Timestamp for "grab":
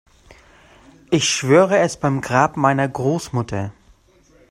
2.21-2.57